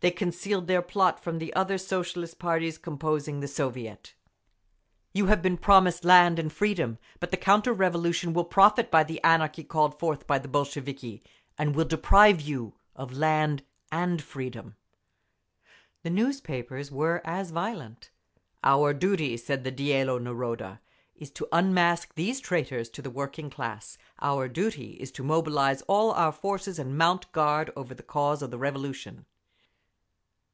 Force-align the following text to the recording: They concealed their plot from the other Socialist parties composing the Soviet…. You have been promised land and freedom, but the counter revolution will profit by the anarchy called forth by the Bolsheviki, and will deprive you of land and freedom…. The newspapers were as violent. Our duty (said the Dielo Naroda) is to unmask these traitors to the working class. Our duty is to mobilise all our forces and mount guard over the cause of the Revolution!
They 0.00 0.12
concealed 0.12 0.68
their 0.68 0.80
plot 0.80 1.18
from 1.18 1.38
the 1.40 1.52
other 1.54 1.76
Socialist 1.76 2.38
parties 2.38 2.78
composing 2.78 3.40
the 3.40 3.48
Soviet…. 3.48 4.14
You 5.12 5.26
have 5.26 5.42
been 5.42 5.56
promised 5.56 6.04
land 6.04 6.38
and 6.38 6.52
freedom, 6.52 6.98
but 7.18 7.32
the 7.32 7.36
counter 7.36 7.72
revolution 7.72 8.32
will 8.32 8.44
profit 8.44 8.92
by 8.92 9.02
the 9.02 9.20
anarchy 9.24 9.64
called 9.64 9.98
forth 9.98 10.24
by 10.24 10.38
the 10.38 10.46
Bolsheviki, 10.46 11.24
and 11.58 11.74
will 11.74 11.84
deprive 11.84 12.40
you 12.40 12.74
of 12.94 13.12
land 13.18 13.64
and 13.90 14.22
freedom…. 14.22 14.76
The 16.04 16.10
newspapers 16.10 16.92
were 16.92 17.20
as 17.24 17.50
violent. 17.50 18.10
Our 18.62 18.94
duty 18.94 19.36
(said 19.36 19.64
the 19.64 19.72
Dielo 19.72 20.20
Naroda) 20.20 20.78
is 21.16 21.32
to 21.32 21.48
unmask 21.50 22.14
these 22.14 22.38
traitors 22.38 22.88
to 22.90 23.02
the 23.02 23.10
working 23.10 23.50
class. 23.50 23.98
Our 24.22 24.46
duty 24.46 24.92
is 25.00 25.10
to 25.10 25.24
mobilise 25.24 25.82
all 25.88 26.12
our 26.12 26.30
forces 26.30 26.78
and 26.78 26.96
mount 26.96 27.32
guard 27.32 27.72
over 27.74 27.94
the 27.96 28.04
cause 28.04 28.42
of 28.42 28.52
the 28.52 28.58
Revolution! 28.58 29.24